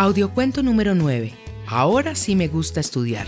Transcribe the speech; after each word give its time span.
Audiocuento 0.00 0.62
número 0.62 0.94
9. 0.94 1.34
Ahora 1.66 2.14
sí 2.14 2.34
me 2.34 2.48
gusta 2.48 2.80
estudiar. 2.80 3.26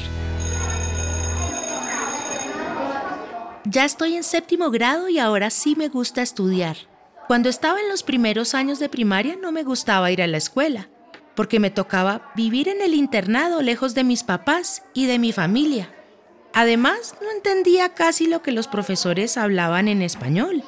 Ya 3.66 3.84
estoy 3.84 4.16
en 4.16 4.22
séptimo 4.22 4.70
grado 4.70 5.10
y 5.10 5.18
ahora 5.18 5.50
sí 5.50 5.76
me 5.76 5.88
gusta 5.88 6.22
estudiar. 6.22 6.78
Cuando 7.26 7.50
estaba 7.50 7.78
en 7.78 7.90
los 7.90 8.02
primeros 8.02 8.54
años 8.54 8.78
de 8.78 8.88
primaria 8.88 9.36
no 9.36 9.52
me 9.52 9.64
gustaba 9.64 10.10
ir 10.12 10.22
a 10.22 10.26
la 10.26 10.38
escuela, 10.38 10.88
porque 11.34 11.60
me 11.60 11.68
tocaba 11.68 12.32
vivir 12.34 12.68
en 12.68 12.80
el 12.80 12.94
internado 12.94 13.60
lejos 13.60 13.94
de 13.94 14.04
mis 14.04 14.24
papás 14.24 14.82
y 14.94 15.04
de 15.04 15.18
mi 15.18 15.32
familia. 15.32 15.94
Además, 16.54 17.16
no 17.20 17.30
entendía 17.32 17.90
casi 17.90 18.28
lo 18.28 18.40
que 18.40 18.50
los 18.50 18.66
profesores 18.66 19.36
hablaban 19.36 19.88
en 19.88 20.00
español. 20.00 20.64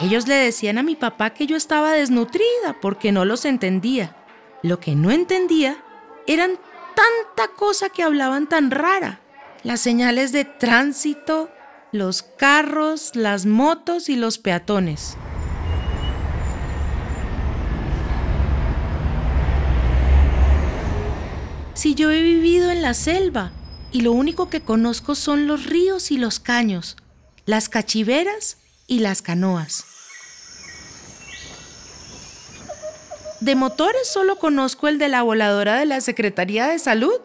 Ellos 0.00 0.26
le 0.26 0.34
decían 0.34 0.78
a 0.78 0.82
mi 0.82 0.96
papá 0.96 1.30
que 1.30 1.46
yo 1.46 1.56
estaba 1.56 1.92
desnutrida 1.92 2.80
porque 2.80 3.12
no 3.12 3.24
los 3.24 3.44
entendía. 3.44 4.16
Lo 4.62 4.78
que 4.78 4.94
no 4.94 5.10
entendía 5.10 5.82
eran 6.28 6.52
tanta 6.94 7.52
cosa 7.54 7.88
que 7.88 8.04
hablaban 8.04 8.48
tan 8.48 8.70
rara. 8.70 9.20
Las 9.64 9.80
señales 9.80 10.30
de 10.30 10.44
tránsito, 10.44 11.50
los 11.90 12.22
carros, 12.22 13.16
las 13.16 13.44
motos 13.44 14.08
y 14.08 14.14
los 14.14 14.38
peatones. 14.38 15.16
Si 21.74 21.96
yo 21.96 22.12
he 22.12 22.22
vivido 22.22 22.70
en 22.70 22.82
la 22.82 22.94
selva 22.94 23.50
y 23.90 24.02
lo 24.02 24.12
único 24.12 24.48
que 24.48 24.60
conozco 24.60 25.16
son 25.16 25.48
los 25.48 25.66
ríos 25.66 26.12
y 26.12 26.18
los 26.18 26.38
caños, 26.38 26.96
las 27.46 27.68
cachiveras 27.68 28.58
y 28.86 29.00
las 29.00 29.22
canoas. 29.22 29.91
De 33.42 33.56
motores 33.56 34.06
solo 34.06 34.38
conozco 34.38 34.86
el 34.86 34.98
de 34.98 35.08
la 35.08 35.22
voladora 35.22 35.76
de 35.76 35.84
la 35.84 36.00
Secretaría 36.00 36.68
de 36.68 36.78
Salud. 36.78 37.20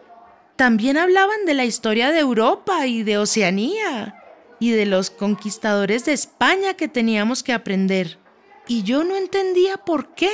También 0.56 0.98
hablaban 0.98 1.44
de 1.46 1.54
la 1.54 1.64
historia 1.64 2.10
de 2.10 2.18
Europa 2.18 2.88
y 2.88 3.04
de 3.04 3.18
Oceanía 3.18 4.20
y 4.58 4.70
de 4.70 4.84
los 4.84 5.10
conquistadores 5.10 6.06
de 6.06 6.14
España 6.14 6.74
que 6.74 6.88
teníamos 6.88 7.44
que 7.44 7.52
aprender. 7.52 8.18
Y 8.66 8.82
yo 8.82 9.04
no 9.04 9.14
entendía 9.14 9.76
por 9.76 10.12
qué, 10.16 10.32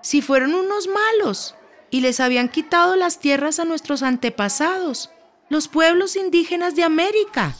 si 0.00 0.22
fueron 0.22 0.54
unos 0.54 0.88
malos 0.88 1.54
y 1.88 2.00
les 2.00 2.18
habían 2.18 2.48
quitado 2.48 2.96
las 2.96 3.20
tierras 3.20 3.60
a 3.60 3.64
nuestros 3.64 4.02
antepasados, 4.02 5.10
los 5.48 5.68
pueblos 5.68 6.16
indígenas 6.16 6.74
de 6.74 6.82
América. 6.82 7.54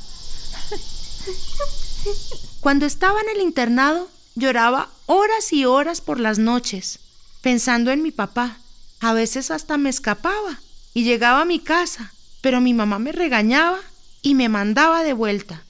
Cuando 2.61 2.87
estaba 2.87 3.21
en 3.21 3.37
el 3.37 3.41
internado, 3.41 4.09
lloraba 4.35 4.89
horas 5.07 5.53
y 5.53 5.65
horas 5.65 6.01
por 6.01 6.19
las 6.19 6.41
noches 6.41 6.99
pensando 7.43 7.91
en 7.91 8.03
mi 8.03 8.11
papá. 8.11 8.59
A 9.01 9.13
veces 9.13 9.51
hasta 9.51 9.77
me 9.77 9.91
escapaba 9.91 10.61
y 10.95 11.05
llegaba 11.05 11.43
a 11.43 11.45
mi 11.45 11.59
casa, 11.59 12.15
pero 12.41 12.61
mi 12.61 12.73
mamá 12.73 12.99
me 12.99 13.13
regañaba 13.13 13.79
y 14.23 14.35
me 14.35 14.49
mandaba 14.49 15.03
de 15.03 15.13
vuelta. 15.13 15.65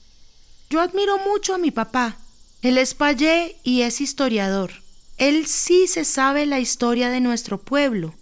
Yo 0.69 0.79
admiro 0.79 1.17
mucho 1.17 1.53
a 1.53 1.57
mi 1.57 1.71
papá. 1.71 2.17
Él 2.61 2.77
es 2.77 2.93
payé 2.93 3.57
y 3.63 3.81
es 3.81 3.99
historiador. 3.99 4.71
Él 5.17 5.47
sí 5.47 5.87
se 5.87 6.05
sabe 6.05 6.45
la 6.45 6.59
historia 6.59 7.09
de 7.09 7.19
nuestro 7.19 7.57
pueblo. 7.57 8.13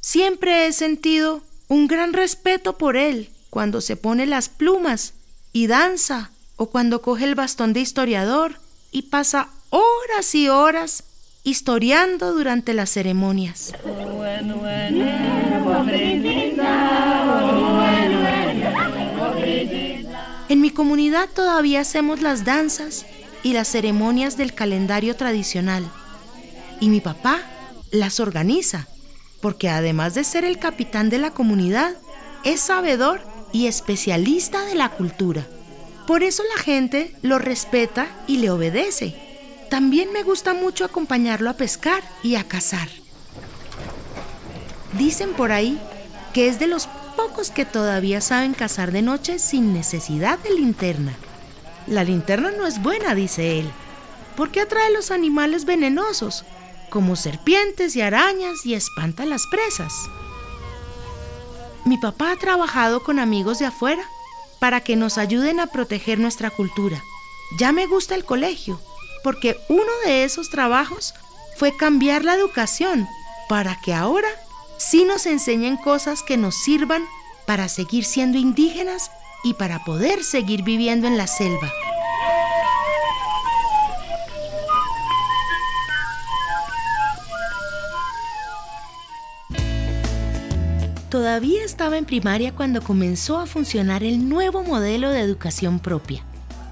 Siempre 0.00 0.66
he 0.66 0.72
sentido 0.72 1.42
un 1.66 1.86
gran 1.86 2.12
respeto 2.12 2.78
por 2.78 2.96
él 2.96 3.30
cuando 3.50 3.80
se 3.80 3.96
pone 3.96 4.26
las 4.26 4.48
plumas 4.48 5.14
y 5.52 5.66
danza 5.66 6.30
o 6.56 6.70
cuando 6.70 7.02
coge 7.02 7.24
el 7.24 7.34
bastón 7.34 7.72
de 7.72 7.80
historiador 7.80 8.60
y 8.90 9.02
pasa 9.02 9.50
horas 9.70 10.34
y 10.34 10.48
horas 10.48 11.04
historiando 11.42 12.32
durante 12.32 12.74
las 12.74 12.90
ceremonias. 12.90 13.72
En 20.48 20.60
mi 20.60 20.70
comunidad 20.70 21.28
todavía 21.34 21.80
hacemos 21.80 22.22
las 22.22 22.44
danzas 22.44 23.06
y 23.42 23.52
las 23.52 23.68
ceremonias 23.68 24.36
del 24.36 24.54
calendario 24.54 25.14
tradicional. 25.16 25.90
Y 26.80 26.88
mi 26.88 27.00
papá 27.00 27.40
las 27.90 28.20
organiza, 28.20 28.88
porque 29.40 29.68
además 29.68 30.14
de 30.14 30.24
ser 30.24 30.44
el 30.44 30.58
capitán 30.58 31.10
de 31.10 31.18
la 31.18 31.30
comunidad, 31.30 31.94
es 32.44 32.60
sabedor 32.60 33.20
y 33.52 33.66
especialista 33.66 34.64
de 34.64 34.74
la 34.74 34.90
cultura. 34.90 35.46
Por 36.06 36.22
eso 36.22 36.42
la 36.56 36.62
gente 36.62 37.14
lo 37.22 37.38
respeta 37.38 38.08
y 38.26 38.38
le 38.38 38.50
obedece. 38.50 39.27
También 39.70 40.12
me 40.12 40.22
gusta 40.22 40.54
mucho 40.54 40.84
acompañarlo 40.84 41.50
a 41.50 41.54
pescar 41.54 42.02
y 42.22 42.36
a 42.36 42.44
cazar. 42.44 42.88
Dicen 44.94 45.34
por 45.34 45.52
ahí 45.52 45.78
que 46.32 46.48
es 46.48 46.58
de 46.58 46.66
los 46.66 46.86
pocos 47.16 47.50
que 47.50 47.66
todavía 47.66 48.20
saben 48.20 48.54
cazar 48.54 48.92
de 48.92 49.02
noche 49.02 49.38
sin 49.38 49.74
necesidad 49.74 50.38
de 50.38 50.54
linterna. 50.54 51.14
La 51.86 52.04
linterna 52.04 52.50
no 52.50 52.66
es 52.66 52.80
buena, 52.80 53.14
dice 53.14 53.58
él, 53.58 53.70
porque 54.36 54.60
atrae 54.60 54.90
los 54.92 55.10
animales 55.10 55.64
venenosos, 55.64 56.44
como 56.90 57.16
serpientes 57.16 57.94
y 57.96 58.00
arañas, 58.00 58.64
y 58.64 58.74
espanta 58.74 59.26
las 59.26 59.46
presas. 59.50 59.92
Mi 61.84 61.98
papá 61.98 62.32
ha 62.32 62.36
trabajado 62.36 63.02
con 63.02 63.18
amigos 63.18 63.58
de 63.58 63.66
afuera 63.66 64.02
para 64.60 64.80
que 64.80 64.96
nos 64.96 65.18
ayuden 65.18 65.60
a 65.60 65.66
proteger 65.66 66.18
nuestra 66.18 66.50
cultura. 66.50 67.02
Ya 67.58 67.72
me 67.72 67.86
gusta 67.86 68.14
el 68.14 68.24
colegio 68.24 68.80
porque 69.22 69.56
uno 69.68 69.90
de 70.04 70.24
esos 70.24 70.50
trabajos 70.50 71.14
fue 71.56 71.76
cambiar 71.76 72.24
la 72.24 72.34
educación 72.34 73.06
para 73.48 73.80
que 73.80 73.94
ahora 73.94 74.28
sí 74.78 75.04
nos 75.04 75.26
enseñen 75.26 75.76
cosas 75.76 76.22
que 76.22 76.36
nos 76.36 76.54
sirvan 76.54 77.04
para 77.46 77.68
seguir 77.68 78.04
siendo 78.04 78.38
indígenas 78.38 79.10
y 79.42 79.54
para 79.54 79.84
poder 79.84 80.22
seguir 80.22 80.62
viviendo 80.62 81.06
en 81.06 81.16
la 81.16 81.26
selva. 81.26 81.72
Todavía 91.08 91.64
estaba 91.64 91.96
en 91.96 92.04
primaria 92.04 92.54
cuando 92.54 92.82
comenzó 92.82 93.38
a 93.38 93.46
funcionar 93.46 94.02
el 94.02 94.28
nuevo 94.28 94.62
modelo 94.62 95.08
de 95.10 95.20
educación 95.20 95.78
propia. 95.78 96.22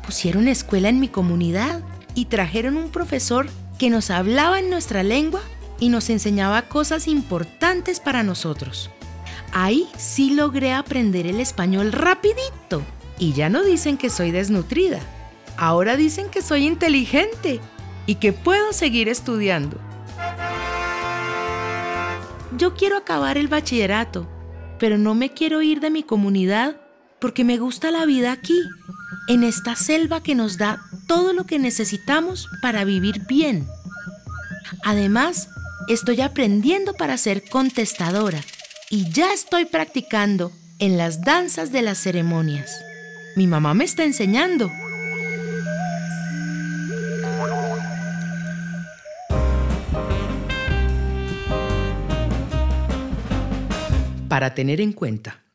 Pusieron 0.04 0.46
escuela 0.46 0.90
en 0.90 1.00
mi 1.00 1.08
comunidad 1.08 1.80
y 2.16 2.25
trajeron 2.25 2.77
un 2.77 2.91
profesor 2.91 3.47
que 3.78 3.91
nos 3.91 4.10
hablaba 4.10 4.59
en 4.59 4.71
nuestra 4.71 5.04
lengua 5.04 5.43
y 5.78 5.91
nos 5.91 6.10
enseñaba 6.10 6.62
cosas 6.62 7.06
importantes 7.06 8.00
para 8.00 8.25
nosotros. 8.25 8.91
Ahí 9.53 9.87
sí 9.97 10.31
logré 10.31 10.72
aprender 10.72 11.26
el 11.26 11.38
español 11.38 11.93
rapidito 11.93 12.82
y 13.19 13.34
ya 13.34 13.49
no 13.49 13.62
dicen 13.62 13.99
que 13.99 14.10
soy 14.10 14.31
desnutrida. 14.31 15.00
Ahora 15.59 15.97
dicen 15.97 16.28
que 16.31 16.43
soy 16.43 16.66
inteligente 16.66 17.60
y 18.06 18.16
que 18.16 18.32
puedo 18.32 18.72
seguir 18.72 19.09
estudiando. 19.09 19.78
Yo 22.56 22.75
quiero 22.75 22.97
acabar 22.97 23.37
el 23.37 23.49
bachillerato, 23.49 24.26
pero 24.78 24.97
no 24.97 25.15
me 25.15 25.31
quiero 25.31 25.60
ir 25.60 25.81
de 25.81 25.91
mi 25.91 26.03
comunidad 26.03 26.81
porque 27.21 27.44
me 27.44 27.59
gusta 27.59 27.91
la 27.91 28.06
vida 28.06 28.32
aquí, 28.32 28.59
en 29.28 29.43
esta 29.43 29.76
selva 29.76 30.22
que 30.22 30.34
nos 30.34 30.59
da 30.59 30.81
todo 31.06 31.33
lo 31.33 31.44
que 31.44 31.59
necesitamos 31.59 32.49
para 32.61 32.84
vivir 32.84 33.27
bien. 33.27 33.67
Además, 34.84 35.49
estoy 35.89 36.21
aprendiendo 36.21 36.94
para 36.94 37.17
ser 37.17 37.49
contestadora 37.49 38.41
y 38.91 39.11
ya 39.11 39.33
estoy 39.33 39.65
practicando 39.65 40.53
en 40.78 40.97
las 40.99 41.22
danzas 41.22 41.72
de 41.72 41.83
las 41.83 41.99
ceremonias. 41.99 42.71
Mi 43.37 43.47
mamá 43.47 43.75
me 43.75 43.84
está 43.84 44.05
enseñando. 44.05 44.71
Para 54.29 54.55
tener 54.55 54.81
en 54.81 54.93
cuenta. 54.93 55.45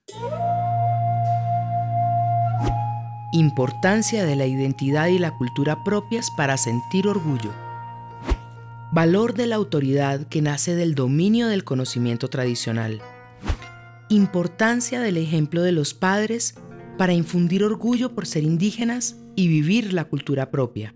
Importancia 3.33 4.25
de 4.25 4.35
la 4.35 4.45
identidad 4.45 5.07
y 5.07 5.17
la 5.17 5.37
cultura 5.37 5.85
propias 5.85 6.29
para 6.31 6.57
sentir 6.57 7.07
orgullo. 7.07 7.53
Valor 8.91 9.35
de 9.35 9.47
la 9.47 9.55
autoridad 9.55 10.27
que 10.27 10.41
nace 10.41 10.75
del 10.75 10.95
dominio 10.95 11.47
del 11.47 11.63
conocimiento 11.63 12.27
tradicional. 12.27 13.01
Importancia 14.09 14.99
del 14.99 15.15
ejemplo 15.15 15.61
de 15.61 15.71
los 15.71 15.93
padres 15.93 16.55
para 16.97 17.13
infundir 17.13 17.63
orgullo 17.63 18.13
por 18.13 18.27
ser 18.27 18.43
indígenas 18.43 19.15
y 19.37 19.47
vivir 19.47 19.93
la 19.93 20.03
cultura 20.03 20.51
propia. 20.51 20.93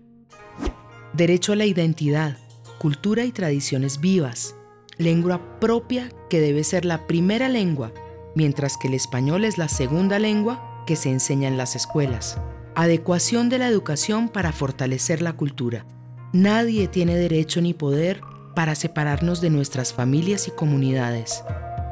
Derecho 1.14 1.54
a 1.54 1.56
la 1.56 1.64
identidad, 1.64 2.36
cultura 2.78 3.24
y 3.24 3.32
tradiciones 3.32 3.98
vivas. 3.98 4.54
Lengua 4.98 5.58
propia 5.58 6.10
que 6.28 6.42
debe 6.42 6.64
ser 6.64 6.84
la 6.84 7.06
primera 7.06 7.48
lengua, 7.48 7.92
mientras 8.34 8.76
que 8.76 8.88
el 8.88 8.94
español 8.94 9.46
es 9.46 9.56
la 9.56 9.68
segunda 9.68 10.18
lengua 10.18 10.65
que 10.86 10.96
se 10.96 11.10
enseña 11.10 11.48
en 11.48 11.56
las 11.56 11.76
escuelas. 11.76 12.38
Adecuación 12.74 13.48
de 13.48 13.58
la 13.58 13.68
educación 13.68 14.28
para 14.28 14.52
fortalecer 14.52 15.20
la 15.22 15.34
cultura. 15.34 15.84
Nadie 16.32 16.88
tiene 16.88 17.16
derecho 17.16 17.60
ni 17.60 17.74
poder 17.74 18.20
para 18.54 18.74
separarnos 18.74 19.40
de 19.40 19.50
nuestras 19.50 19.92
familias 19.92 20.48
y 20.48 20.50
comunidades. 20.50 21.42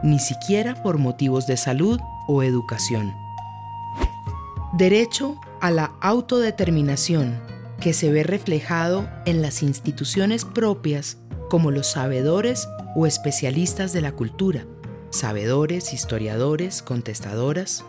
ni 0.04 0.18
siquiera 0.18 0.82
por 0.82 0.98
motivos 0.98 1.46
de 1.46 1.56
salud 1.56 1.98
o 2.28 2.42
educación. 2.42 3.14
Derecho 4.74 5.40
a 5.62 5.70
la 5.70 5.92
autodeterminación, 6.02 7.40
que 7.80 7.94
se 7.94 8.12
ve 8.12 8.22
reflejado 8.22 9.08
en 9.24 9.40
las 9.40 9.62
instituciones 9.62 10.44
propias 10.44 11.16
como 11.48 11.70
los 11.70 11.90
sabedores 11.90 12.68
o 12.94 13.06
especialistas 13.06 13.94
de 13.94 14.02
la 14.02 14.12
cultura, 14.12 14.66
sabedores, 15.08 15.94
historiadores, 15.94 16.82
contestadoras, 16.82 17.84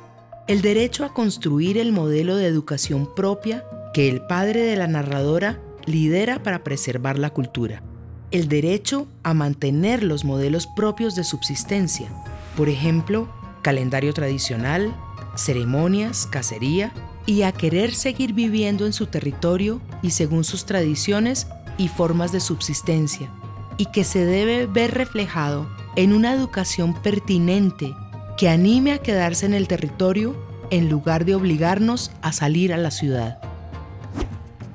el 0.48 0.62
derecho 0.62 1.06
a 1.06 1.14
construir 1.14 1.80
el 1.80 1.92
modelo 1.92 2.36
de 2.36 2.46
educación 2.46 3.10
propia 3.16 3.66
que 3.94 4.10
el 4.10 4.22
padre 4.22 4.62
de 4.62 4.76
la 4.76 4.88
narradora 4.88 5.60
lidera 5.86 6.44
para 6.44 6.64
preservar 6.64 7.18
la 7.18 7.32
cultura, 7.32 7.82
el 8.30 8.48
derecho 8.48 9.08
a 9.24 9.34
mantener 9.34 10.04
los 10.04 10.24
modelos 10.24 10.68
propios 10.68 11.16
de 11.16 11.24
subsistencia, 11.24 12.10
por 12.56 12.70
ejemplo, 12.70 13.28
calendario 13.64 14.14
tradicional, 14.14 14.96
ceremonias, 15.36 16.28
cacería, 16.28 16.94
y 17.26 17.42
a 17.42 17.52
querer 17.52 17.96
seguir 17.96 18.34
viviendo 18.34 18.86
en 18.86 18.94
su 18.94 19.08
territorio 19.08 19.82
y 20.04 20.12
según 20.12 20.44
sus 20.44 20.66
tradiciones 20.66 21.48
y 21.80 21.88
formas 21.88 22.32
de 22.32 22.40
subsistencia, 22.40 23.32
y 23.78 23.88
que 23.88 24.04
se 24.04 24.24
debe 24.24 24.68
ver 24.68 24.94
reflejado 24.94 25.68
en 25.96 26.14
una 26.14 26.34
educación 26.34 26.94
pertinente 27.02 27.96
que 28.38 28.50
anime 28.50 28.92
a 28.92 28.98
quedarse 28.98 29.46
en 29.46 29.54
el 29.54 29.68
territorio 29.68 30.36
en 30.70 30.90
lugar 30.90 31.26
de 31.26 31.36
obligarnos 31.36 32.12
a 32.22 32.34
salir 32.34 32.74
a 32.74 32.78
la 32.78 32.92
ciudad. 32.92 33.40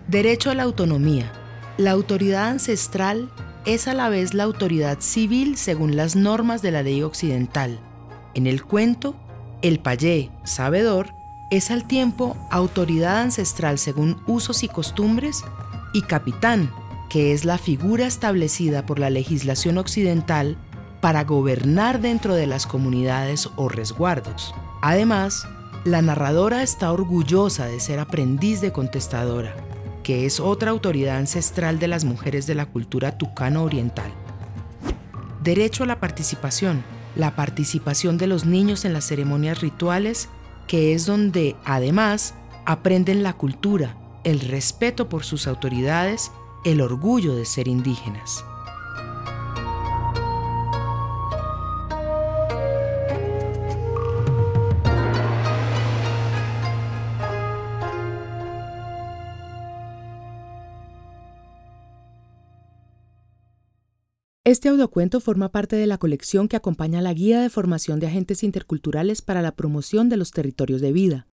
Derecho 0.08 0.50
a 0.50 0.54
la 0.54 0.62
autonomía. 0.62 1.30
La 1.76 1.90
autoridad 1.90 2.48
ancestral 2.48 3.30
es 3.66 3.86
a 3.88 3.94
la 3.94 4.08
vez 4.08 4.34
la 4.34 4.44
autoridad 4.44 5.00
civil 5.00 5.56
según 5.56 5.96
las 5.96 6.16
normas 6.16 6.62
de 6.62 6.70
la 6.70 6.82
ley 6.82 7.02
occidental. 7.02 7.80
En 8.34 8.46
el 8.46 8.64
cuento, 8.64 9.14
el 9.62 9.78
payé, 9.80 10.30
sabedor, 10.44 11.14
es 11.50 11.70
al 11.70 11.86
tiempo 11.86 12.36
autoridad 12.50 13.20
ancestral 13.20 13.78
según 13.78 14.22
usos 14.26 14.62
y 14.62 14.68
costumbres 14.68 15.44
y 15.92 16.02
capitán, 16.02 16.72
que 17.08 17.32
es 17.32 17.44
la 17.44 17.58
figura 17.58 18.06
establecida 18.06 18.86
por 18.86 18.98
la 18.98 19.10
legislación 19.10 19.78
occidental 19.78 20.56
para 21.00 21.25
gobernar 21.25 22.00
dentro 22.00 22.35
de 22.35 22.47
las 22.47 22.67
comunidades 22.67 23.49
o 23.56 23.69
resguardos. 23.69 24.55
Además, 24.82 25.49
la 25.85 26.02
narradora 26.02 26.62
está 26.62 26.93
orgullosa 26.93 27.67
de 27.67 27.81
ser 27.81 28.00
aprendiz 28.00 28.61
de 28.61 28.73
contestadora, 28.73 29.55
que 30.02 30.26
es 30.26 30.41
otra 30.41 30.70
autoridad 30.70 31.17
ancestral 31.17 31.79
de 31.79 31.88
las 31.88 32.05
mujeres 32.05 32.47
de 32.47 32.55
la 32.55 32.67
cultura 32.67 33.17
tucano 33.17 33.64
oriental. 33.64 34.12
Derecho 35.43 35.85
a 35.85 35.87
la 35.87 36.00
participación. 36.00 36.85
La 37.17 37.35
participación 37.35 38.19
de 38.19 38.26
los 38.26 38.44
niños 38.44 38.85
en 38.85 38.93
las 38.93 39.05
ceremonias 39.05 39.61
rituales 39.61 40.29
que 40.70 40.94
es 40.94 41.05
donde, 41.05 41.56
además, 41.64 42.35
aprenden 42.64 43.25
la 43.25 43.32
cultura, 43.32 43.96
el 44.23 44.38
respeto 44.38 45.08
por 45.08 45.25
sus 45.25 45.49
autoridades, 45.49 46.31
el 46.64 46.81
orgullo 46.81 47.35
de 47.35 47.44
ser 47.44 47.67
indígenas. 47.67 48.44
Este 64.50 64.69
audiocuento 64.69 65.20
forma 65.20 65.52
parte 65.52 65.76
de 65.76 65.87
la 65.87 65.97
colección 65.97 66.49
que 66.49 66.56
acompaña 66.56 67.00
la 67.00 67.14
Guía 67.14 67.41
de 67.41 67.50
Formación 67.50 68.00
de 68.00 68.08
Agentes 68.08 68.43
Interculturales 68.43 69.23
para 69.23 69.43
la 69.43 69.55
Promoción 69.55 70.08
de 70.08 70.17
los 70.17 70.32
Territorios 70.32 70.81
de 70.81 70.91
Vida. 70.91 71.29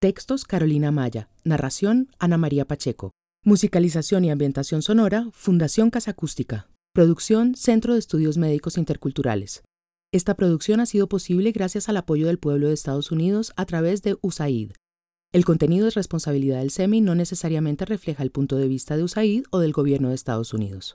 Textos 0.00 0.46
Carolina 0.46 0.90
Maya. 0.90 1.28
Narración 1.44 2.08
Ana 2.18 2.38
María 2.38 2.66
Pacheco. 2.66 3.10
Musicalización 3.44 4.24
y 4.24 4.30
ambientación 4.30 4.80
sonora 4.80 5.28
Fundación 5.32 5.90
Casa 5.90 6.12
Acústica. 6.12 6.66
Producción 6.94 7.56
Centro 7.56 7.92
de 7.92 7.98
Estudios 7.98 8.38
Médicos 8.38 8.78
Interculturales. 8.78 9.62
Esta 10.10 10.34
producción 10.34 10.80
ha 10.80 10.86
sido 10.86 11.10
posible 11.10 11.52
gracias 11.52 11.90
al 11.90 11.98
apoyo 11.98 12.26
del 12.26 12.38
pueblo 12.38 12.68
de 12.68 12.72
Estados 12.72 13.12
Unidos 13.12 13.52
a 13.56 13.66
través 13.66 14.00
de 14.00 14.16
USAID. 14.22 14.72
El 15.34 15.44
contenido 15.44 15.88
es 15.88 15.94
responsabilidad 15.94 16.60
del 16.60 16.70
SEMI 16.70 17.02
no 17.02 17.14
necesariamente 17.14 17.84
refleja 17.84 18.22
el 18.22 18.30
punto 18.30 18.56
de 18.56 18.68
vista 18.68 18.96
de 18.96 19.02
USAID 19.02 19.44
o 19.50 19.58
del 19.58 19.72
gobierno 19.72 20.08
de 20.08 20.14
Estados 20.14 20.54
Unidos. 20.54 20.94